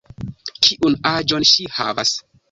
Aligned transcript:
Kiun 0.67 0.95
aĝon 1.09 1.45
ŝi 1.51 1.67
havas? 1.75 2.15